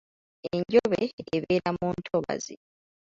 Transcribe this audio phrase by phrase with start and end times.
[0.51, 1.01] Enjobe
[1.35, 2.55] ebeera mu ntobazzi.